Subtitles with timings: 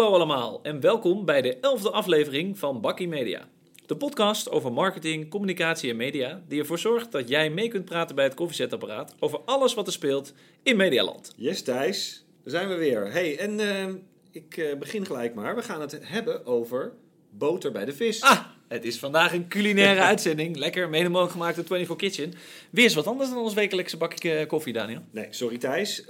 [0.00, 3.48] Hallo allemaal en welkom bij de elfde aflevering van Bakkie Media.
[3.86, 8.16] De podcast over marketing, communicatie en media die ervoor zorgt dat jij mee kunt praten
[8.16, 10.32] bij het koffiezetapparaat over alles wat er speelt
[10.62, 11.32] in Medialand.
[11.36, 13.12] Yes Thijs, daar zijn we weer.
[13.12, 13.86] Hey, en eh,
[14.30, 15.54] ik eh, begin gelijk maar.
[15.54, 16.92] We gaan het hebben over
[17.30, 18.20] boter bij de vis.
[18.20, 20.56] Ah, het is vandaag een culinaire uitzending.
[20.56, 22.40] Lekker, mede mogelijk gemaakt door 24 Kitchen.
[22.70, 25.02] Weer eens wat anders dan ons wekelijkse bakje eh, koffie, Daniel.
[25.10, 26.04] Nee, sorry Thijs.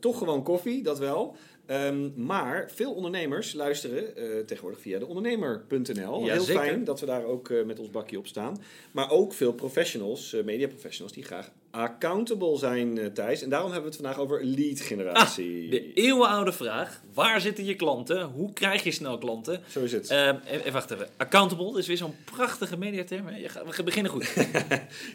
[0.00, 1.36] Toch gewoon koffie, dat wel.
[1.70, 6.24] Ehm, maar veel ondernemers luisteren eh, tegenwoordig via de ondernemer.nl.
[6.24, 6.62] Ja, Heel zeker.
[6.62, 8.62] fijn dat we daar ook eh, met ons bakje op staan.
[8.90, 13.42] Maar ook veel professionals, eh, media professionals, die graag accountable zijn, eh, Thijs.
[13.42, 15.64] En daarom hebben we het vandaag over lead generatie.
[15.64, 18.22] Ah, De eeuwenoude vraag, waar zitten je klanten?
[18.22, 19.60] Hoe krijg je snel klanten?
[19.68, 20.08] Zo is het.
[20.10, 21.08] Ehm, even wacht even.
[21.16, 23.24] Accountable, dat is weer zo'n prachtige mediaterm.
[23.76, 24.32] We beginnen goed.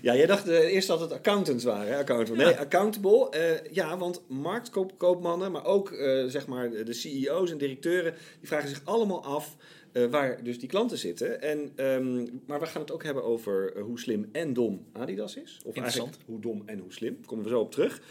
[0.02, 1.98] Ja, jij dacht eh, eerst dat het accountants waren, hè?
[1.98, 2.42] Accountable.
[2.42, 2.48] Ja.
[2.50, 3.30] Nee, accountable.
[3.30, 5.94] eh, ja, want marktkoopmannen, maar ook
[6.28, 9.56] zeg maar de CEO's en directeuren, die vragen zich allemaal af
[9.96, 11.42] eh, waar dus die klanten zitten.
[11.42, 15.36] En, ehm, maar we gaan het ook hebben over eh, hoe slim en dom Adidas
[15.36, 15.60] is.
[15.66, 17.14] Of eigenlijk hoe dom en hoe slim.
[17.16, 18.02] Daar komen we zo op terug.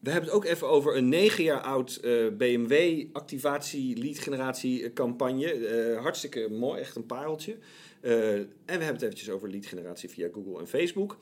[0.00, 4.92] We hebben het ook even over een negen jaar oud eh, BMW activatie lead generatie
[4.92, 5.96] campagne.
[6.00, 7.52] Hartstikke mooi, echt een pareltje.
[8.00, 11.18] En we hebben het eventjes over lead generatie via Google en Facebook.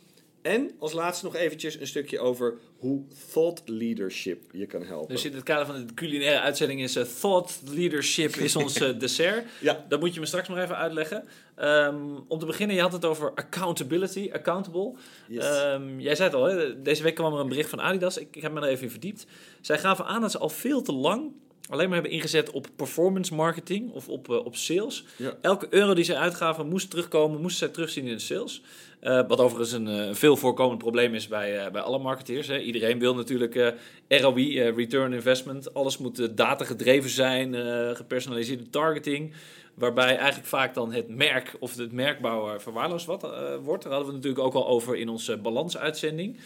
[0.46, 3.02] En als laatste nog eventjes een stukje over hoe
[3.32, 5.14] thought leadership je kan helpen.
[5.14, 8.98] Dus in het kader van de culinaire uitzending is eh, thought leadership is ons eh,
[8.98, 9.46] dessert.
[9.60, 9.84] Ja.
[9.88, 11.24] Dat moet je me straks nog even uitleggen.
[11.54, 11.96] Ehm,
[12.28, 14.92] om te beginnen, je had het over accountability, accountable.
[15.28, 15.44] Yes.
[15.44, 16.82] Ehm, jij zei het al, hè?
[16.82, 18.18] deze week kwam er een bericht van Adidas.
[18.18, 19.26] Ik, ik heb me er even in verdiept.
[19.60, 21.32] Zij gaven aan dat ze al veel te lang
[21.68, 25.04] alleen maar hebben ingezet op performance marketing of op, eh, op sales.
[25.16, 25.36] Ja.
[25.40, 28.62] Elke euro die ze uitgaven moest terugkomen, moesten zij terugzien in de sales.
[29.00, 32.46] Eh, wat overigens een eh, veel voorkomend probleem is bij, bij alle marketeers.
[32.46, 32.58] Hè.
[32.58, 33.74] Iedereen wil natuurlijk
[34.08, 35.74] ROI, return investment.
[35.74, 37.54] Alles moet data gedreven zijn,
[37.96, 39.32] gepersonaliseerde targeting.
[39.74, 43.22] Waarbij eigenlijk vaak dan het merk of het merkbouwer verwaarloosd wat,
[43.62, 43.82] wordt.
[43.82, 46.38] Daar hadden we het natuurlijk ook al over in onze balansuitzending.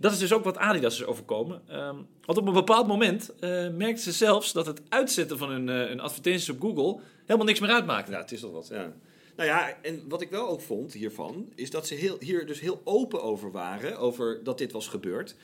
[0.00, 1.62] Dat is dus ook wat Adidas is overkomen.
[1.68, 5.68] Ehm, want op een bepaald moment eh merkten ze zelfs dat het uitzetten van hun,
[5.68, 8.12] eh, hun advertenties op Google helemaal niks meer uitmaakte.
[8.12, 8.92] Ja, het is toch wat, ja.
[9.36, 12.60] Nou ja, en wat ik wel ook vond hiervan, is dat ze heel, hier dus
[12.60, 15.34] heel open over waren, over dat dit was gebeurd.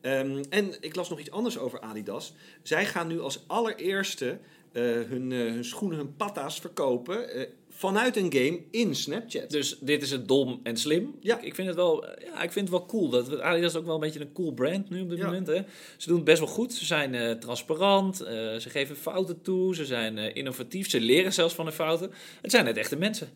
[0.00, 2.34] Ehm, en ik las nog iets anders over Adidas.
[2.62, 4.38] Zij gaan nu als allereerste
[4.72, 7.48] eh, hun, eh, hun schoenen, hun patta's verkopen eh,
[7.82, 9.50] vanuit een game in Snapchat.
[9.50, 11.14] Dus dit is het dom en slim.
[11.20, 11.36] Ja.
[11.38, 13.08] Ik, ik vind het wel, ja, ik vind het wel cool.
[13.08, 15.24] Dat, Adidas is ook wel een beetje een cool brand nu op dit Ja.
[15.24, 15.46] moment.
[15.46, 15.60] Hè.
[15.96, 16.72] Ze doen het best wel goed.
[16.72, 18.20] Ze zijn eh, transparant.
[18.20, 19.74] eh, ze geven fouten toe.
[19.74, 20.90] Ze zijn eh, innovatief.
[20.90, 22.12] Ze leren zelfs van hun fouten.
[22.42, 23.28] Het zijn net echte mensen.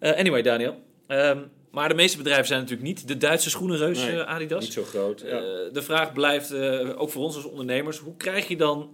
[0.00, 0.76] Anyway, Daniel.
[1.06, 1.38] Ehm,
[1.74, 4.64] maar de meeste bedrijven zijn natuurlijk niet de Duitse schoenenreus Nee, eh, Adidas.
[4.64, 5.20] Niet zo groot.
[5.20, 5.26] Ja.
[5.26, 5.42] Eh,
[5.72, 8.90] de vraag blijft, eh, ook voor ons als ondernemers, hoe krijg je dan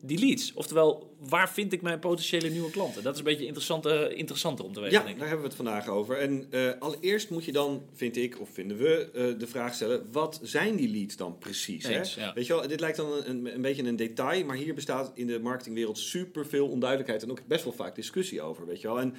[0.00, 0.52] die leads?
[0.54, 3.02] Oftewel, waar vind ik mijn potentiële nieuwe klanten?
[3.02, 5.32] Dat is een beetje interessant, interessanter om te weten, Ja, denk daar ik.
[5.32, 6.18] hebben we het vandaag over.
[6.18, 6.46] En
[6.78, 10.90] allereerst moet je dan, vind ik, of vinden we, de vraag stellen: wat zijn die
[10.90, 11.86] leads dan precies?
[11.86, 12.00] Hè?
[12.22, 12.32] Ja.
[12.34, 15.26] Weet je wel, dit lijkt dan een, een, beetje een detail, maar hier bestaat in
[15.26, 18.66] de marketingwereld super veel onduidelijkheid en ook best wel vaak discussie over.
[18.66, 19.00] Weet je wel.
[19.00, 19.14] En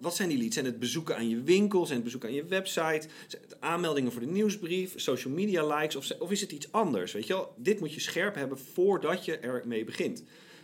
[0.00, 0.54] wat zijn die leads?
[0.54, 1.82] Zijn het bezoeken aan je winkel?
[1.82, 3.08] Zijn het bezoeken aan je website?
[3.26, 4.92] Zijn het aanmeldingen voor de nieuwsbrief?
[4.96, 5.96] Social media likes?
[5.96, 7.12] Of, of is het iets anders?
[7.12, 10.22] Weet je wel, dit moet je scherp hebben voordat je ermee begint.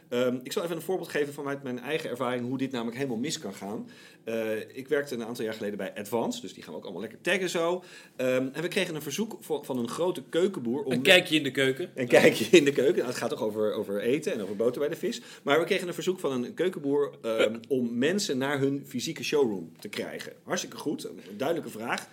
[0.09, 3.17] Ehm, ik zal even een voorbeeld geven vanuit mijn eigen ervaring hoe dit namelijk helemaal
[3.19, 3.89] mis kan gaan.
[4.25, 7.03] Eh, ik werkte een aantal jaar geleden bij Advance, dus die gaan we ook allemaal
[7.03, 7.83] lekker taggen zo.
[8.17, 11.43] Ehm, en we kregen een verzoek voor- van een grote keukenboer om Een kijkje in
[11.43, 11.91] de keuken.
[11.94, 12.97] een kijkje in de keuken.
[12.97, 15.21] Nou, het gaat toch over, over eten en over boter bij de vis.
[15.43, 19.73] Maar we kregen een verzoek van een keukenboer ehm, om mensen naar hun fysieke showroom
[19.78, 20.33] te krijgen.
[20.43, 22.09] Hartstikke goed, een duidelijke vraag.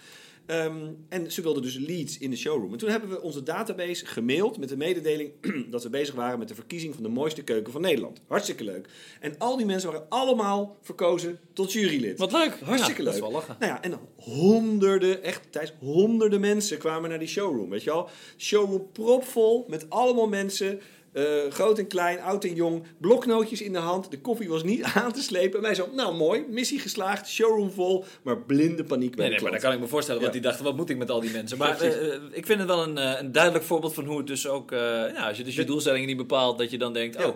[0.46, 2.72] Ehm, en ze wilden dus leads in de showroom.
[2.72, 5.32] En toen hebben we onze database gemaild met de mededeling
[5.72, 8.22] dat we bezig waren met de verkiezing van de mooiste keuken van Nederland.
[8.28, 8.90] Hartstikke leuk.
[9.20, 12.20] En al die mensen waren allemaal verkozen tot jurylid.
[12.20, 12.60] Wat leuk.
[12.64, 13.22] Hartstikke Ja, leuk.
[13.22, 13.56] Dat is wel lachen.
[13.60, 17.70] Nou ja, en honderden, echt Thijs, honderden mensen kwamen naar die showroom.
[17.70, 18.10] Weet je wel?
[18.38, 20.80] Showroom propvol met allemaal mensen.
[21.14, 22.84] Eh, groot en klein, oud en jong.
[22.98, 24.12] Bloknootjes in de hand.
[24.12, 25.58] De koffie was niet aan te slepen.
[25.58, 27.28] En wij zo, nou mooi, missie geslaagd.
[27.30, 30.34] Showroom vol, maar blinde paniek bij Nee, nee, maar dan kan ik me voorstellen, want
[30.34, 30.40] Ja.
[30.40, 31.58] die dachten, wat moet ik met al die mensen?
[31.64, 34.48] Maar eh, eh, ik vind het wel een, een duidelijk voorbeeld van hoe het dus
[34.48, 37.36] ook, ja, als je dus je doelstellingen niet bepaalt, dat je dan denkt, oh,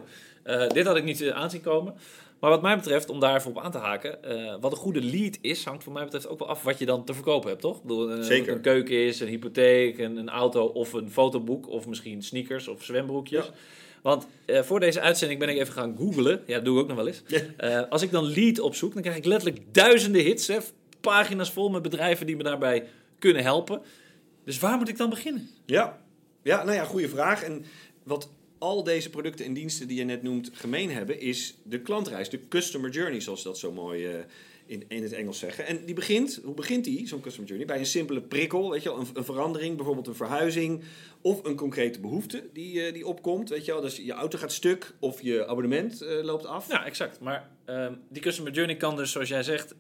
[0.68, 1.94] dit had ik niet eh, aanzien komen.
[2.39, 5.01] Maar wat mij betreft, om daar even op aan te haken, eh, wat een goede
[5.01, 7.62] lead is, hangt voor mij betreft ook wel af wat je dan te verkopen hebt,
[7.62, 7.75] toch?
[7.75, 8.54] Ik bedoel, eh, of Zeker.
[8.54, 12.84] een keuken is, een hypotheek, een, een auto of een fotoboek, of misschien sneakers of
[12.84, 13.45] zwembroekjes.
[13.45, 13.54] Ja.
[14.01, 16.42] Want eh, voor deze uitzending ben ik even gaan googlen.
[16.45, 17.24] Ja, dat doe ik ook nog wel eens.
[17.57, 20.48] Eh, als ik dan lead opzoek, dan krijg ik letterlijk duizenden hits.
[20.48, 20.57] Hè,
[21.01, 22.88] pagina's vol met bedrijven die me daarbij
[23.19, 23.81] kunnen helpen.
[24.44, 25.50] Dus waar moet ik dan beginnen?
[25.66, 26.01] Ja.
[26.44, 27.44] ja, nou ja, goede vraag.
[27.44, 27.66] En
[28.04, 32.30] wat al deze producten en diensten die je net noemt gemeen hebben, is de klantreis,
[32.30, 34.13] de customer journey, zoals ze dat zo mooi eh,
[34.65, 35.65] in, in het Engels zeggen.
[35.65, 37.68] En die begint, hoe begint die, zo'n customer journey?
[37.68, 40.83] Bij een simpele prikkel, weet je wel, een, een verandering, bijvoorbeeld een verhuizing
[41.21, 43.81] of een concrete behoefte die, eh, die opkomt, weet je wel.
[43.81, 46.68] Dus je auto gaat stuk of je abonnement eh, loopt af.
[46.71, 47.19] Ja, exact.
[47.19, 49.75] Maar ehm, die customer journey kan dus, zoals jij zegt,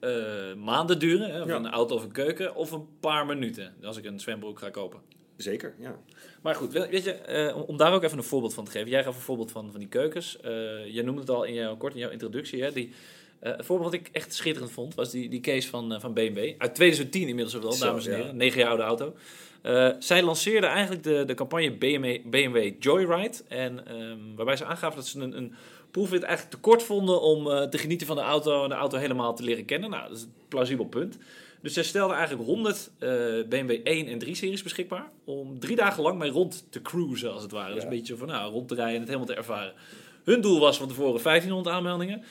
[0.57, 1.29] maanden duren.
[1.31, 1.55] Hè, Ja.
[1.55, 2.55] een auto of een keuken.
[2.55, 4.99] Of een paar minuten, als ik een zwembroek ga kopen.
[5.37, 5.99] Zeker, ja.
[6.41, 8.89] Maar goed, we- weet je, eh, om- daar ook even een voorbeeld van te geven.
[8.89, 10.39] Jij gaf een voorbeeld van, van die keukens.
[10.41, 10.51] Eh
[10.93, 12.63] jij noemde het al in jouw, kort in jouw introductie.
[12.63, 12.91] Hè, die,
[13.39, 16.13] eh, het voorbeeld wat ik echt schitterend vond, was die, die case van, eh, van
[16.13, 16.53] BMW.
[16.57, 18.17] Uit 2010 inmiddels wel, Zo, dames en ja.
[18.17, 18.37] heren.
[18.37, 19.15] Negen jaar oude auto.
[19.61, 23.37] Eh, zij lanceerden eigenlijk de, de campagne BMW, BMW Joyride.
[23.47, 25.53] En, ehm, waarbij ze aangaven dat ze een, een
[25.91, 28.97] proefrit eigenlijk te kort vonden om eh, te genieten van de auto en de auto
[28.97, 29.89] helemaal te leren kennen.
[29.89, 31.17] Nou, dat is een plausibel punt.
[31.61, 33.09] Dus zij stelden eigenlijk 100 eh,
[33.49, 35.09] BMW 1 en 3 series beschikbaar.
[35.23, 37.73] Om drie dagen lang mee rond te cruisen, als het ware.
[37.73, 39.73] Dus een beetje van nou, rond te rijden en het helemaal te ervaren.
[40.23, 42.23] Hun doel was van tevoren 1500 aanmeldingen.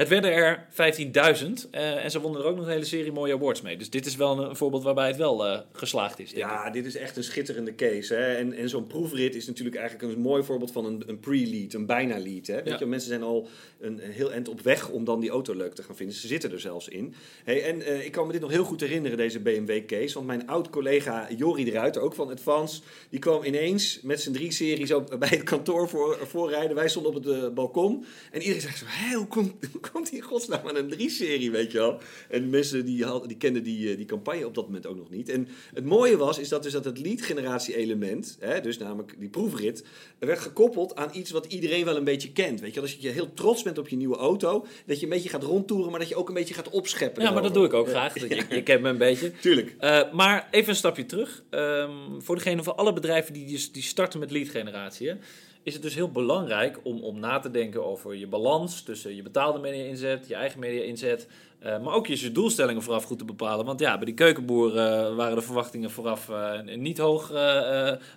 [0.00, 3.34] Het werden er 15.000 eh, en ze wonnen er ook nog een hele serie mooie
[3.34, 3.76] awards mee.
[3.76, 6.30] Dus dit is wel een, voorbeeld waarbij het wel eh, geslaagd is.
[6.32, 6.50] denk ik.
[6.50, 8.14] Ja, dit is echt een schitterende case.
[8.14, 8.34] Hè?
[8.34, 11.86] En, en zo'n proefrit is natuurlijk eigenlijk een mooi voorbeeld van een, een pre-lead, een
[11.86, 12.46] bijna lead.
[12.46, 12.54] Hè?
[12.54, 12.76] Weet Ja.
[12.78, 13.48] je, mensen zijn al
[13.80, 16.16] een, een heel eind op weg om dan die auto leuk te gaan vinden.
[16.16, 17.14] Ze zitten er zelfs in.
[17.44, 20.14] Hey, en eh, ik kan me dit nog heel goed herinneren, deze BMW-case.
[20.14, 22.80] Want mijn oud-collega Jori de Ruiter, ook van Advance,
[23.10, 26.76] die kwam ineens met zijn drie series op, bij het kantoor voor, voorrijden.
[26.76, 28.04] Wij stonden op het balkon.
[28.30, 29.52] En iedereen zei zo, hé, hoe komt,
[29.92, 32.00] komt hij in godsnaam aan een drie-serie, weet je wel?
[32.28, 35.10] En mensen die, hadden- die kenden die, eh, die campagne op dat moment ook nog
[35.10, 35.28] niet.
[35.28, 39.28] En het mooie was, is dat, dus dat het lead-generatie element, hè, dus namelijk die
[39.28, 39.84] proefrit,
[40.18, 42.60] werd gekoppeld aan iets wat iedereen wel een beetje kent.
[42.60, 45.28] Weet je, als je heel trots bent op je nieuwe auto, dat je een beetje
[45.28, 47.22] gaat rondtoeren, maar dat je ook een beetje gaat opscheppen.
[47.22, 48.14] Ja, maar dat doe ik ook graag.
[48.28, 49.32] Je, je kent me een beetje.
[49.40, 49.74] Tuurlijk.
[49.78, 51.42] Eh, maar even een stapje terug.
[51.50, 55.14] Ehm, voor degene van alle bedrijven die, die, die starten met lead generatie, hè,
[55.62, 59.22] is het dus heel belangrijk om, om na te denken over je balans tussen je
[59.22, 61.28] betaalde media inzet, je eigen media inzet,
[61.60, 63.64] eh, maar ook je je doelstellingen vooraf goed te bepalen.
[63.66, 67.32] Want ja, bij die keukenboer eh, waren de verwachtingen vooraf eh, niet hoog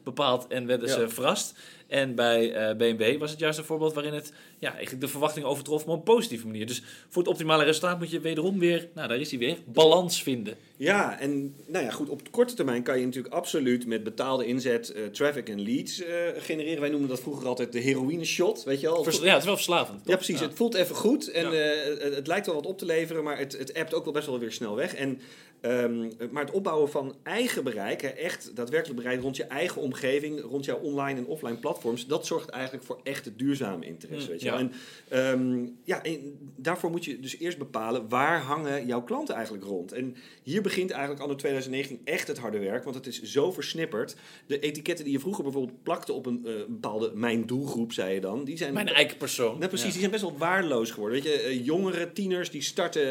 [0.03, 0.93] bepaald en werden Ja.
[0.93, 1.53] ze verrast.
[1.87, 5.85] En bij BMW was het juist een voorbeeld waarin het ja, eigenlijk de verwachtingen overtrof,
[5.85, 6.65] maar op een positieve manier.
[6.67, 10.23] Dus voor het optimale resultaat moet je wederom weer, nou daar is hij weer, balans
[10.23, 10.55] vinden.
[10.77, 14.95] Ja, en nou ja, goed, op korte termijn kan je natuurlijk absoluut met betaalde inzet
[15.11, 16.01] traffic en leads
[16.37, 16.81] genereren.
[16.81, 19.03] Wij noemen dat vroeger altijd de heroïne shot, weet je wel.
[19.03, 20.01] Vers- ja, het is wel verslavend.
[20.05, 20.39] Ja, precies.
[20.39, 23.57] Het voelt even goed en het, het lijkt wel wat op te leveren, maar het,
[23.57, 24.95] het appt ook wel best wel weer snel weg.
[24.95, 25.21] En,
[25.63, 30.41] ehm, maar het opbouwen van eigen bereik, hè, echt daadwerkelijk bereik rond je eigen omgeving,
[30.41, 34.25] rond jouw online en offline platforms, dat zorgt eigenlijk voor echte duurzame interesse.
[34.25, 34.51] Mm, weet je ja.
[34.51, 34.59] wel.
[34.59, 34.71] En,
[35.07, 39.91] ehm, ja, en daarvoor moet je dus eerst bepalen waar hangen jouw klanten eigenlijk rond.
[39.91, 44.15] En hier begint eigenlijk anno 2019 echt het harde werk, want het is zo versnipperd.
[44.47, 48.19] De etiketten die je vroeger bijvoorbeeld plakte op een eh, bepaalde mijn doelgroep, zei je
[48.21, 49.57] dan, die zijn Mijn eigen persoon.
[49.57, 49.91] nou, precies, Ja.
[49.91, 51.21] die zijn best wel waardeloos geworden.
[51.21, 53.01] Weet je, eh, jongere tieners die starten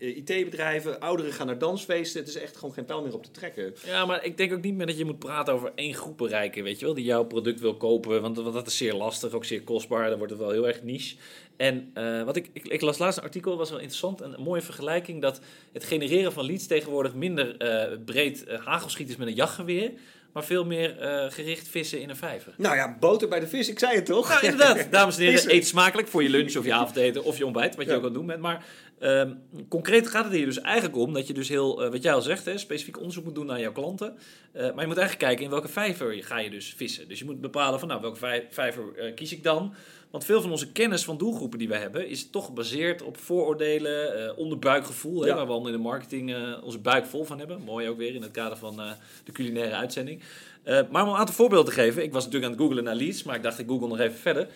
[0.00, 2.20] eh, IT-bedrijven, ouderen gaan naar dansfeesten.
[2.20, 3.74] Het is echt gewoon geen pijl meer op te trekken.
[3.86, 6.64] Ja, maar ik denk ook niet meer dat je moet praten over één groep bereiken,
[6.64, 9.44] weet je wel, die jouw product wil kopen, want, want dat is zeer lastig, ook
[9.44, 11.16] zeer kostbaar, dan wordt het wel heel erg niche.
[11.56, 14.62] En eh, wat ik, ik, ik las laatst een artikel, was wel interessant, een mooie
[14.62, 15.40] vergelijking, dat
[15.72, 19.92] het genereren van leads tegenwoordig minder eh, breed eh, hagelschiet is met een jachtgeweer,
[20.32, 22.54] maar veel meer eh, gericht vissen in een vijver.
[22.56, 24.28] Nou ja, boter bij de vis, ik zei het toch?
[24.28, 24.86] Nou, inderdaad.
[24.90, 27.84] Dames en heren, eet smakelijk voor je lunch of je avondeten of je ontbijt, wat
[27.84, 27.96] je Ja.
[27.96, 28.40] ook aan het doen bent.
[28.40, 28.64] Maar
[28.98, 29.32] ehm,
[29.68, 32.22] concreet gaat het hier dus eigenlijk om dat je dus heel, eh, wat jij al
[32.22, 34.16] zegt, hè, specifiek onderzoek moet doen naar jouw klanten.
[34.52, 37.08] Eh, maar je moet eigenlijk kijken in welke vijver je- ga je dus vissen.
[37.08, 38.82] Dus je moet bepalen van nou, welke vij- vijver
[39.14, 39.74] kies ik dan.
[40.10, 44.26] Want veel van onze kennis van doelgroepen die wij hebben, is toch gebaseerd op vooroordelen,
[44.30, 47.60] eh onderbuikgevoel, hè, waar we allemaal in de marketing eh, onze buik vol van hebben.
[47.62, 48.90] Mooi ook weer in het kader van eh,
[49.24, 50.22] de culinaire uitzending.
[50.64, 53.22] Maar om een aantal voorbeelden te geven, ik was natuurlijk aan het googlen naar leads,
[53.22, 54.48] maar ik dacht ik google nog even verder.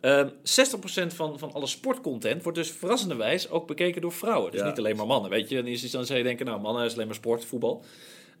[0.00, 4.50] Ehm 60% van, van alle sportcontent wordt dus verrassenderwijs ook bekeken door vrouwen.
[4.50, 4.66] Dus Ja.
[4.66, 5.30] niet alleen maar mannen.
[5.30, 7.84] Weet je, in eerste instantie zou je denken, nou, mannen is alleen maar sport, voetbal.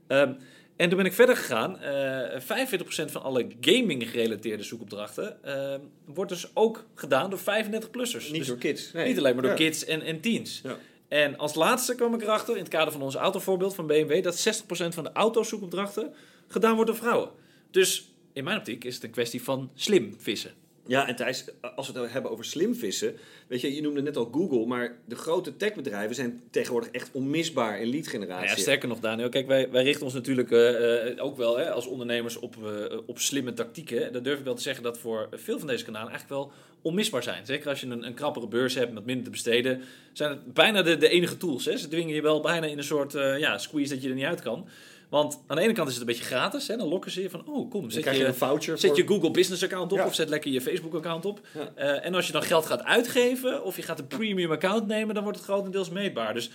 [0.06, 0.32] Ehm,
[0.76, 1.80] en toen ben ik verder gegaan.
[1.80, 8.24] Eh 45% van alle gaming-gerelateerde zoekopdrachten ehm, wordt dus ook gedaan door 35-plussers.
[8.30, 8.92] Niet Dus door kids.
[8.92, 9.06] Nee.
[9.08, 9.56] niet alleen maar door Ja.
[9.58, 10.60] kids en, en teens.
[10.64, 10.76] Ja.
[11.08, 14.62] En als laatste kwam ik erachter, in het kader van ons autovoorbeeld van BMW, dat
[14.64, 16.14] 60% van de autozoekopdrachten
[16.48, 17.30] gedaan wordt door vrouwen.
[17.70, 20.54] Dus in mijn optiek is het een kwestie van slim vissen.
[20.86, 21.44] Ja, en Thijs,
[21.76, 23.16] als we het hebben over slim vissen,
[23.46, 27.80] weet je, je noemde net al Google, maar de grote techbedrijven zijn tegenwoordig echt onmisbaar
[27.80, 28.48] in lead Nou generatie.
[28.48, 29.28] ja, sterker nog, Daniel.
[29.28, 32.98] Kijk, wij, wij richten ons natuurlijk eh, eh, ook wel hè, als ondernemers op, eh,
[33.06, 34.12] op slimme tactieken.
[34.12, 36.52] Dan durf ik wel te zeggen dat voor veel van deze kanalen eigenlijk wel
[36.82, 37.46] onmisbaar zijn.
[37.46, 40.82] Zeker als je een, een krappere beurs hebt met minder te besteden, zijn het bijna
[40.82, 41.64] de, de enige tools.
[41.64, 41.76] Hè.
[41.76, 44.42] Ze dwingen je wel bijna in een soort ja, squeeze dat je er niet uit
[44.42, 44.68] kan.
[45.08, 46.68] Want aan de ene kant is het een beetje gratis.
[46.68, 46.76] Hè?
[46.76, 48.98] Dan lokken ze je van, oh kom, zet je je, een voucher zet voor...
[48.98, 50.06] je Google Business account op Ja.
[50.06, 51.40] of zet lekker je Facebook account op.
[51.54, 51.72] Ja.
[51.74, 55.14] Eh, en als je dan geld gaat uitgeven of je gaat een premium account nemen,
[55.14, 56.34] dan wordt het grotendeels meetbaar.
[56.34, 56.50] Dus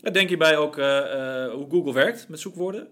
[0.00, 0.98] daar denk je bij ook eh,
[1.44, 2.88] eh, hoe Google werkt met zoekwoorden.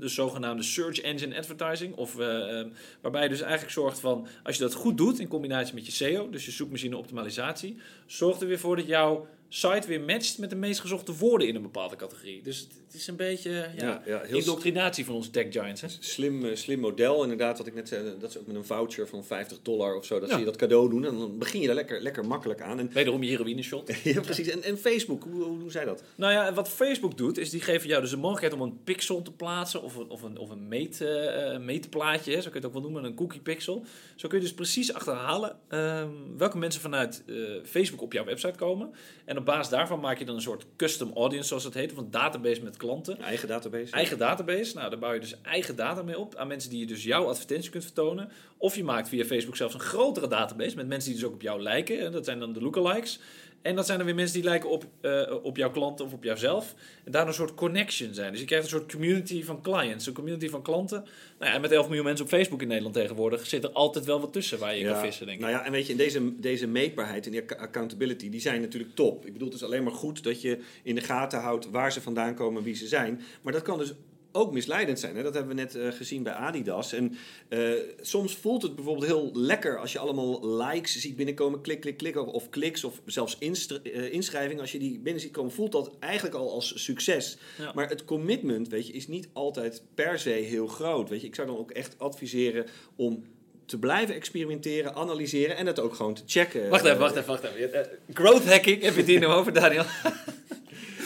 [0.00, 1.94] De zogenaamde Search Engine Advertising.
[1.94, 2.68] Of, eh, ehm,
[3.00, 5.92] waarbij je dus eigenlijk zorgt van, als je dat goed doet in combinatie met je
[5.92, 10.50] SEO, dus je zoekmachine optimalisatie, zorgt er weer voor dat jouw site weer matcht met
[10.50, 12.42] de meest gezochte woorden in een bepaalde categorie.
[12.42, 15.80] Dus het is een beetje ja, Ja, ja, heel indoctrinatie van onze tech giants.
[15.80, 15.88] Hè?
[16.00, 18.14] Slim, eh, slim model, inderdaad, wat ik net zei.
[18.20, 20.20] Dat is ook met een voucher van 50 dollar of zo.
[20.20, 20.34] Dat Ja.
[20.34, 22.78] ze je dat cadeau doen en dan begin je daar lekker, lekker makkelijk aan.
[22.78, 23.92] En, Wederom je heroïne shot.
[24.04, 24.48] ja, precies.
[24.48, 26.02] En, en Facebook, hoe, hoe doen zij dat?
[26.14, 29.22] Nou ja, wat Facebook doet, is die geven jou dus de mogelijkheid om een pixel
[29.22, 32.66] te plaatsen of een, of een, of een meet, eh, meetplaatje, hè, zo kun je
[32.66, 33.84] het ook wel noemen, een cookie pixel.
[34.14, 37.34] Zo kun je dus precies achterhalen ehm, welke mensen vanuit eh,
[37.64, 38.90] Facebook op jouw website komen.
[39.24, 41.98] En op basis daarvan maak je dan een soort custom audience, zoals het heet, of
[41.98, 43.16] een database met klanten.
[43.16, 43.92] Een eigen database?
[43.92, 46.86] Eigen database, nou daar bouw je dus eigen data mee op aan mensen die je
[46.86, 48.30] dus jouw advertentie kunt vertonen.
[48.56, 51.42] Of je maakt via Facebook zelfs een grotere database met mensen die dus ook op
[51.42, 52.00] jou lijken.
[52.00, 53.20] En dat zijn dan de lookalikes.
[53.64, 56.24] En dat zijn dan weer mensen die lijken op, eh, op jouw klanten of op
[56.24, 56.74] jouzelf.
[57.04, 58.30] En daar een soort connection zijn.
[58.30, 61.04] Dus je krijgt een soort community van clients, een community van klanten.
[61.38, 64.04] Nou ja, en met 11 miljoen mensen op Facebook in Nederland tegenwoordig zit er altijd
[64.04, 65.44] wel wat tussen waar je kan vissen, denk ik.
[65.44, 68.60] Nou ja, en weet je, en deze, deze meetbaarheid en die acc- accountability, die zijn
[68.60, 69.26] natuurlijk top.
[69.26, 72.00] Ik bedoel, het is alleen maar goed dat je in de gaten houdt waar ze
[72.00, 73.20] vandaan komen, wie ze zijn.
[73.42, 73.92] Maar dat kan dus
[74.36, 75.16] ook misleidend zijn.
[75.16, 75.22] Hè?
[75.22, 76.92] Dat hebben we net eh, gezien bij Adidas.
[76.92, 77.16] En
[77.48, 81.96] eh, soms voelt het bijvoorbeeld heel lekker als je allemaal likes ziet binnenkomen, klik, klik,
[81.96, 84.60] klik, of, of kliks, of zelfs eh, inschrijvingen.
[84.60, 87.38] Als je die binnen ziet komen, voelt dat eigenlijk al als succes.
[87.58, 87.72] Ja.
[87.74, 91.08] Maar het commitment, weet je, is niet altijd per se heel groot.
[91.08, 93.24] Weet je, ik zou dan ook echt adviseren om
[93.66, 96.68] te blijven experimenteren, analyseren en het ook gewoon te checken.
[96.68, 97.86] Wacht even, wacht even, wacht even.
[98.12, 99.84] Growth hacking, heb je het hier nou over, Daniel?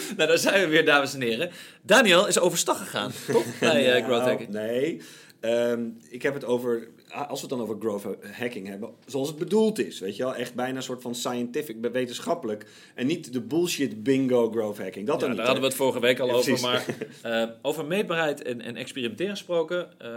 [0.17, 1.49] nou, daar zijn we weer, dames en heren.
[1.81, 3.59] Daniel is overstag gegaan, toch?
[3.59, 4.49] Bij eh, growth hacking.
[4.49, 5.01] Nee,
[5.39, 6.87] Ehm, ik heb het over,
[7.27, 8.05] als we het dan over growth
[8.39, 9.99] hacking hebben, zoals het bedoeld is.
[9.99, 12.65] Weet je wel, echt bijna een soort van scientific, wetenschappelijk.
[12.95, 15.07] En niet de bullshit bingo growth hacking.
[15.07, 15.39] Dat Ja, dan daar niet.
[15.45, 16.45] hadden we het vorige week al Ja, over.
[16.45, 16.65] precies.
[16.65, 16.85] Maar
[17.41, 19.87] eh, over meetbaarheid en, en experimenteren gesproken.
[19.99, 20.09] eh,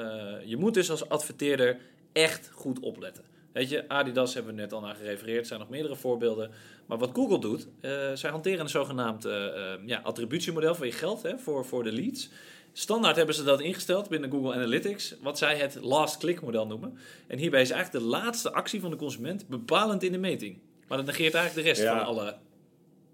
[0.45, 1.79] je moet dus als adverteerder
[2.13, 3.25] echt goed opletten.
[3.52, 5.40] Weet je, Adidas hebben we net al naar gerefereerd.
[5.40, 6.50] Er zijn nog meerdere voorbeelden.
[6.87, 10.92] Maar wat Google doet, eh, zij hanteren een zogenaamd eh, eh, ja, attributiemodel van je
[10.92, 12.30] geld hè, voor, voor de leads.
[12.73, 16.99] Standaard hebben ze dat ingesteld binnen Google Analytics, wat zij het last click model noemen.
[17.26, 20.59] En hierbij is eigenlijk de laatste actie van de consument bepalend in de meting.
[20.88, 21.97] Maar dat negeert eigenlijk de rest Ja.
[21.97, 22.37] van alle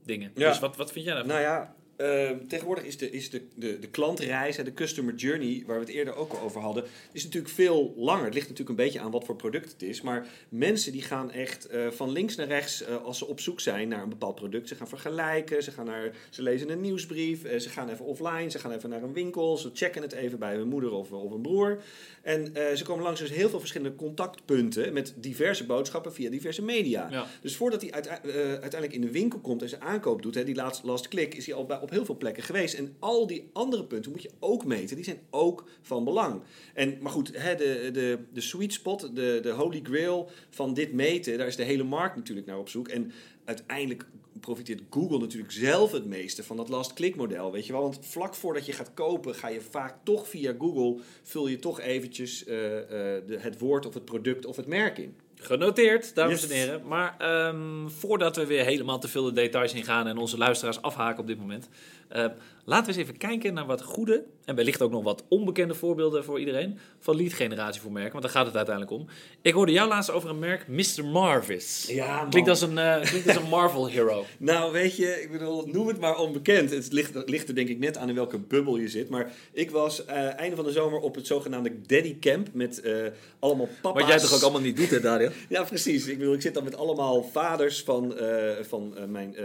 [0.05, 0.31] dingen.
[0.35, 0.49] Ja.
[0.49, 1.33] Dus wat, wat vind jij daarvan?
[1.33, 5.79] Nou ja, eh, tegenwoordig is, de, is de, de, de klantreis, de customer journey, waar
[5.79, 8.25] we het eerder ook al over hadden, is natuurlijk veel langer.
[8.25, 10.01] Het ligt natuurlijk een beetje aan wat voor product het is.
[10.01, 13.61] Maar mensen die gaan echt eh, van links naar rechts eh, als ze op zoek
[13.61, 14.69] zijn naar een bepaald product.
[14.69, 18.51] Ze gaan vergelijken, ze, gaan naar, ze lezen een nieuwsbrief, eh, ze gaan even offline,
[18.51, 21.33] ze gaan even naar een winkel, ze checken het even bij hun moeder of, of
[21.33, 21.83] een broer.
[22.23, 27.09] En ze komen langs dus heel veel verschillende contactpunten met diverse boodschappen via diverse media.
[27.11, 27.27] Ja.
[27.41, 30.55] Dus voordat hij uite- uiteindelijk in de winkel komt en zijn aankoop doet, hè, die
[30.55, 32.75] last, last click, is hij al bij, op heel veel plekken geweest.
[32.75, 34.97] En al die andere punten moet je ook meten.
[34.97, 36.43] Die zijn ook van belang.
[36.75, 40.93] En, maar goed, hè, de, de, de sweet spot, de, de holy grail van dit
[40.93, 42.89] meten, daar is de hele markt natuurlijk naar op zoek.
[42.89, 43.13] En
[43.45, 44.07] uiteindelijk
[44.41, 47.83] profiteert Google natuurlijk zelf het meeste van dat last click model, weet je wel.
[47.83, 51.81] Want vlak voordat je gaat kopen, ga je vaak toch via Google, vul je toch
[51.81, 55.17] eventjes eh, eh, de, het woord of het product of het merk in.
[55.41, 56.51] Genoteerd, dames Yes.
[56.51, 56.83] en heren.
[56.87, 61.21] Maar ehm, voordat we weer helemaal te veel de details ingaan en onze luisteraars afhaken
[61.21, 61.69] op dit moment,
[62.09, 62.25] eh,
[62.69, 66.25] laten we eens even kijken naar wat goede en wellicht ook nog wat onbekende voorbeelden
[66.25, 69.07] voor iedereen van lead generatie voor merken, want daar gaat het uiteindelijk om.
[69.43, 71.05] Ik hoorde jou laatst over een merk, Mr.
[71.05, 71.87] Marvis.
[71.89, 72.31] Ja, man.
[72.31, 74.25] Klinkt als een, eh, klinkt als een Marvel hero.
[74.39, 76.71] Nou, weet je, ik bedoel, noem het maar onbekend.
[76.71, 79.09] Het ligt, het ligt er denk ik net aan in welke bubbel je zit.
[79.09, 82.95] Maar ik was eh, einde van de zomer op het zogenaamde Daddy Camp met eh,
[83.39, 84.01] allemaal papa's.
[84.01, 85.31] Wat jij toch ook allemaal niet doet, hè, Dario?
[85.49, 86.07] Ja, precies.
[86.07, 88.15] Ik bedoel, ik zit dan met allemaal vaders van,
[88.61, 89.37] van mijn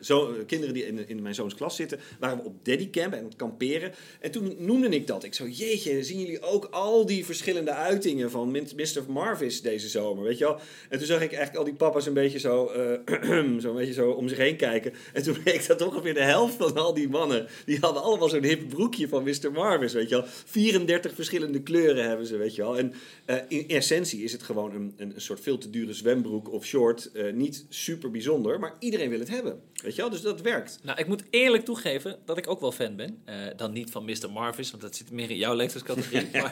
[0.00, 2.00] zo, kinderen die in, in mijn zoons klas zitten.
[2.18, 3.92] Waren op Daddy Camp en kamperen.
[4.20, 5.24] En toen noemde ik dat.
[5.24, 9.02] Ik zo, jeetje, zien jullie ook al die verschillende uitingen van Mr.
[9.08, 10.58] Marvis deze zomer, weet je wel?
[10.88, 13.18] En toen zag ik eigenlijk al die papa's een beetje zo, eh,
[13.60, 14.92] zo, een beetje zo om zich heen kijken.
[15.12, 18.42] En toen bleek dat ongeveer de helft van al die mannen, die hadden allemaal zo'n
[18.42, 19.52] hip broekje van Mr.
[19.52, 20.24] Marvis, weet je wel?
[20.26, 22.78] 34 verschillende kleuren hebben ze, weet je wel?
[22.78, 22.92] En
[23.24, 26.64] eh, in essentie is het gewoon een, een, een soort veel te dure zwembroek of
[26.64, 29.60] short eh, niet super bijzonder, maar iedereen wil het hebben.
[29.82, 30.10] Weet je wel?
[30.10, 30.78] Dus dat werkt.
[30.82, 33.22] Nou, ik moet eerlijk toegeven ik ook wel fan ben.
[33.24, 34.30] Eh, dan niet van Mr.
[34.32, 36.28] Marvis, want dat zit meer in jouw leeftijdscategorie.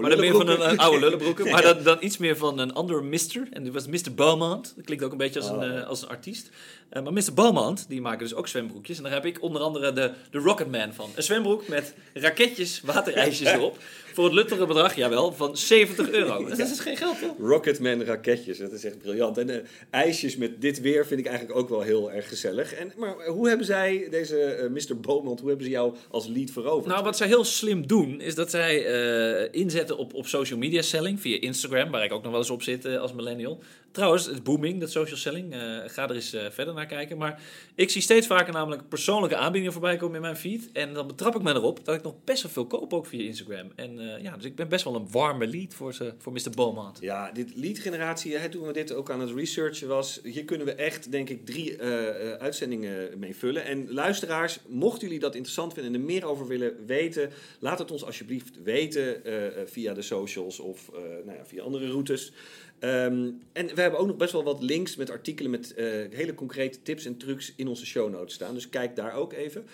[0.00, 1.50] Maar, dan meer van een, een oude lullenbroeken.
[1.50, 3.48] Maar dan, dan iets meer van een andere Mister.
[3.52, 4.14] En die was Mr.
[4.14, 4.72] Beaumont.
[4.76, 5.78] Dat klinkt ook een beetje als, een, Oh.
[5.78, 6.50] eh, als een artiest.
[6.88, 7.34] Eh, maar Mr.
[7.34, 8.96] Beaumont, die maken dus ook zwembroekjes.
[8.96, 11.10] En daar heb ik onder andere de, de Rocketman van.
[11.14, 13.78] Een zwembroek met raketjes, waterijsjes erop.
[14.12, 16.44] Voor het luttere bedrag, jawel, van 70 euro.
[16.48, 17.38] Dat is geen geld, toch?
[17.38, 19.38] Rocketman raketjes, dat is echt briljant.
[19.38, 22.74] En eh, ijsjes met dit weer vind ik eigenlijk ook wel heel erg gezellig.
[22.74, 25.00] En, maar hoe hebben zij, deze eh, Mr.
[25.00, 26.86] Beaumont, hoe hebben ze jou als lead veroverd?
[26.86, 30.82] Nou, wat zij heel slim doen, is dat zij eh, inzetten op, op social media
[30.82, 33.58] selling via Instagram, waar ik ook nog wel eens op zit als millennial.
[33.92, 35.52] Trouwens, het booming, dat social selling.
[35.52, 37.18] Eh, ga er eens eh, verder naar kijken.
[37.18, 37.42] Maar
[37.74, 40.68] ik zie steeds vaker namelijk persoonlijke aanbiedingen voorbij komen in mijn feed.
[40.72, 43.24] En dan betrap ik me erop dat ik nog best wel veel koop ook via
[43.24, 43.72] Instagram.
[43.74, 46.50] En eh, ja, dus ik ben best wel een warme lead voor, ze, voor Mr.
[46.54, 46.98] Beaumont.
[47.00, 50.66] Ja, dit lead generatie, hè, toen we dit ook aan het researchen was, hier kunnen
[50.66, 51.82] we echt, denk ik, drie
[52.38, 53.64] uitzendingen mee vullen.
[53.64, 57.90] En luisteraars, mochten jullie dat interessant vinden en er meer over willen weten, laat het
[57.90, 59.22] ons alsjeblieft weten
[59.66, 60.90] via de socials of
[61.24, 62.32] nou ja, via andere routes.
[62.80, 66.34] Ehm, en we hebben ook nog best wel wat links met artikelen met eh, hele
[66.34, 68.54] concrete tips en trucs in onze show notes staan.
[68.54, 69.66] Dus kijk daar ook even.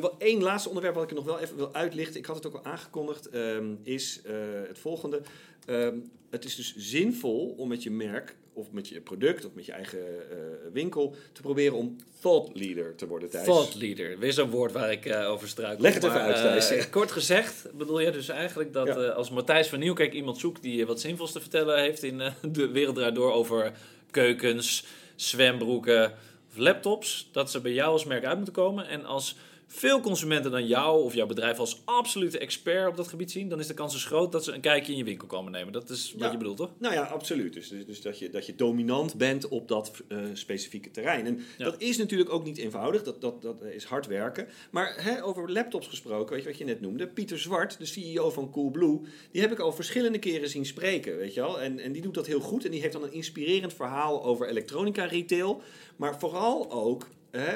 [0.00, 2.54] Wat één laatste onderwerp wat ik nog wel even wil uitlichten, ik had het ook
[2.54, 4.34] al aangekondigd, ehm, is eh,
[4.68, 5.20] het volgende.
[5.66, 5.94] Ehm,
[6.30, 9.72] het is dus zinvol om met je merk of met je product of met je
[9.72, 9.98] eigen
[10.30, 10.36] eh,
[10.72, 13.44] winkel te proberen om thought leader te worden Thijs.
[13.44, 15.82] Thought leader, weer zo'n woord waar ik eh, over struikel.
[15.82, 16.70] Leg het even uit, Thijs.
[16.70, 18.94] eh, kort gezegd bedoel je dus eigenlijk dat Ja.
[19.08, 23.14] als Matthijs van Nieuwkerk iemand zoekt die wat zinvols te vertellen heeft in de wereld
[23.14, 23.72] door over
[24.10, 26.12] keukens, zwembroeken
[26.50, 28.88] of laptops, dat ze bij jou als merk uit moeten komen.
[28.88, 29.36] En als
[29.68, 33.58] veel consumenten dan jou of jouw bedrijf als absolute expert op dat gebied zien, dan
[33.60, 35.72] is de kans dus groot dat ze een kijkje in je winkel komen nemen.
[35.72, 36.30] Dat is wat Ja.
[36.30, 36.70] je bedoelt, toch?
[36.78, 37.52] Nou ja, absoluut.
[37.52, 41.26] Dus, dus, dus dat, je, dat je dominant bent op dat eh, specifieke terrein.
[41.26, 41.64] En Ja.
[41.64, 43.02] dat is natuurlijk ook niet eenvoudig.
[43.02, 44.48] Dat, dat, dat is hard werken.
[44.70, 47.06] Maar hè, over laptops gesproken, weet je wat je net noemde?
[47.06, 51.34] Pieter Zwart, de CEO van Coolblue, die heb ik al verschillende keren zien spreken, weet
[51.34, 51.60] je wel.
[51.60, 52.64] En, en die doet dat heel goed.
[52.64, 55.62] En die heeft dan een inspirerend verhaal over elektronica retail.
[55.96, 57.08] Maar vooral ook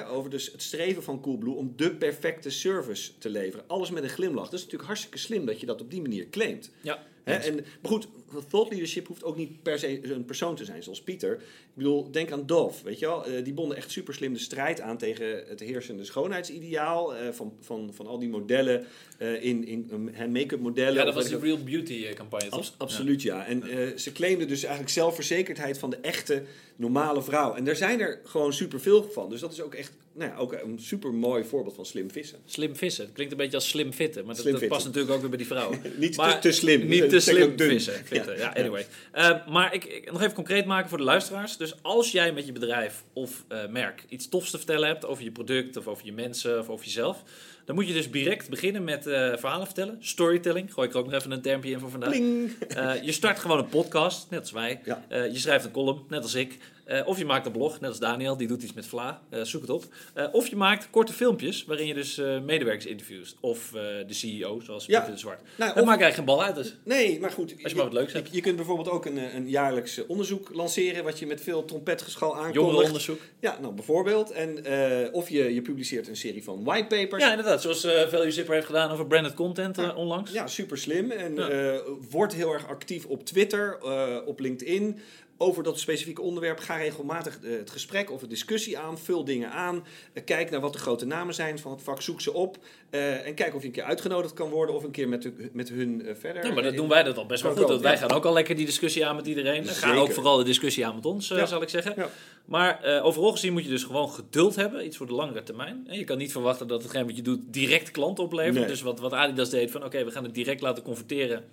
[0.08, 3.64] over dus het streven van Coolblue om de perfecte service te leveren.
[3.68, 4.44] Alles met een glimlach.
[4.44, 6.70] Dat is natuurlijk hartstikke slim dat je dat op die manier claimt.
[6.80, 7.02] Ja.
[7.24, 8.08] En, maar goed,
[8.48, 11.32] thought leadership hoeft ook niet per se een persoon te zijn, zoals Pieter.
[11.34, 13.26] Ik bedoel, denk aan Dove, weet je wel.
[13.26, 17.14] Eh, die bonden echt super slim de strijd aan tegen het heersende schoonheidsideaal.
[17.14, 18.86] eh, van, van, van al die modellen
[19.18, 19.90] eh, in, in
[20.32, 20.94] make-up modellen.
[20.94, 22.58] Ja, dat was ik Real Beauty campagne, toch?
[22.58, 23.46] Abs- absoluut, ja.
[23.46, 26.42] En eh, ze claimden dus eigenlijk zelfverzekerdheid van de echte,
[26.76, 27.54] normale vrouw.
[27.54, 29.30] En daar zijn er gewoon superveel van.
[29.30, 32.38] Dus dat is ook echt nou ja, ook een super mooi voorbeeld van slim vissen.
[32.44, 33.04] Slim vissen.
[33.04, 35.46] Het klinkt een beetje als slim fitten, maar dat, past natuurlijk ook weer bij die
[35.46, 35.80] vrouwen.
[35.96, 36.86] Niet Maar te, te slim.
[36.86, 37.94] Niet te slim vissen.
[38.36, 38.86] Ja, anyway.
[39.12, 41.56] Eh, maar ik, ik nog even concreet maken voor de luisteraars.
[41.56, 45.24] Dus als jij met je bedrijf of eh, merk iets tofs te vertellen hebt over
[45.24, 47.22] je product of over je mensen of over jezelf,
[47.64, 49.96] dan moet je dus direct beginnen met eh, verhalen vertellen.
[50.00, 50.72] Storytelling.
[50.72, 52.12] Gooi ik er ook nog even een termpje in voor vandaag.
[52.12, 54.80] Eh, je start gewoon een podcast, net als wij.
[54.84, 55.04] Ja.
[55.08, 56.58] Je schrijft een column, net als ik.
[56.90, 59.22] Eh, of je maakt een blog, net als Daniel, die doet iets met Vla.
[59.28, 59.84] Eh, zoek het op.
[60.14, 63.36] Eh, of je maakt korte filmpjes waarin je dus medewerkers interviewt.
[63.40, 63.68] Of
[64.06, 64.96] de CEO, zoals Ja.
[64.98, 65.40] Pieter de Zwart.
[65.40, 66.54] Nou, Dan of- maakt eigenlijk geen bal uit.
[66.54, 66.76] Dus.
[66.84, 67.54] Nee, maar goed.
[67.62, 68.28] Als je maar wat leuks hebt.
[68.28, 72.28] Je, je kunt bijvoorbeeld ook een, een jaarlijks onderzoek lanceren, wat je met veel trompetgeschal
[72.36, 72.54] aankondigt.
[72.64, 73.20] Jongerenonderzoek.
[73.40, 74.30] Ja, nou bijvoorbeeld.
[74.30, 74.64] En,
[75.12, 77.22] of je, je publiceert een serie van whitepapers.
[77.24, 77.62] Ja, inderdaad.
[77.62, 79.94] Zoals Value Zipper heeft gedaan over branded content Ja.
[79.94, 80.32] onlangs.
[80.32, 81.10] Ja, super slim.
[81.10, 81.48] En Ja.
[81.48, 81.78] eh,
[82.10, 83.78] word heel erg actief op Twitter,
[84.26, 84.98] op LinkedIn.
[85.42, 86.58] Over dat specifieke onderwerp.
[86.58, 88.98] Ga regelmatig eh, het gesprek of de discussie aan.
[88.98, 89.84] Vul dingen aan.
[90.12, 92.02] Eh, kijk naar wat de grote namen zijn van het vak.
[92.02, 92.58] Zoek ze op.
[92.90, 94.74] Eh, en kijk of je een keer uitgenodigd kan worden.
[94.74, 96.46] Of een keer met, de- met hun verder.
[96.46, 97.80] Ja, maar dat doen wij dat al best wel goed.
[97.80, 99.64] wij gaan ook al lekker die discussie aan met iedereen.
[99.66, 99.96] Ga Zeker.
[100.00, 101.46] ook vooral de discussie aan met ons, Ja.
[101.46, 101.92] zal ik zeggen.
[101.96, 102.08] Ja.
[102.44, 104.84] Maar overal gezien moet je dus gewoon geduld hebben.
[104.86, 105.84] Iets voor de langere termijn.
[105.86, 108.54] En je kan niet verwachten dat hetgeen wat je doet direct klanten oplevert.
[108.54, 108.66] Nee.
[108.66, 111.44] Dus wat, wat Adidas deed van oké, we gaan het direct laten converteren.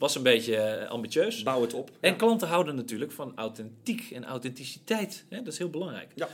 [0.00, 1.42] Was een beetje eh, ambitieus.
[1.42, 1.90] Bouw het op.
[2.00, 2.16] En Ja.
[2.16, 5.24] klanten houden natuurlijk van authentiek en authenticiteit.
[5.28, 5.36] Hè?
[5.42, 6.08] Dat is heel belangrijk.
[6.14, 6.28] Ja.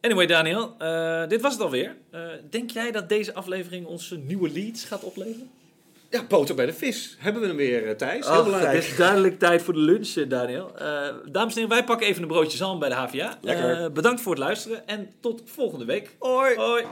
[0.00, 1.96] Anyway, Daniel, eh, dit was het alweer.
[2.10, 5.50] Eh, denk jij dat deze aflevering onze nieuwe leads gaat opleveren?
[6.10, 7.16] Ja, boter bij de vis.
[7.18, 8.28] Hebben we hem weer, Thijs?
[8.28, 8.74] Heel belangrijk.
[8.74, 10.78] Het is duidelijk tijd voor de lunch, Daniel.
[10.78, 10.86] Eh,
[11.30, 13.38] dames en heren, wij pakken even een broodje zalm bij de HVA.
[13.40, 13.82] Lekker.
[13.84, 16.16] Eh, bedankt voor het luisteren en tot volgende week.
[16.18, 16.54] Hoi.
[16.56, 16.84] Hoi.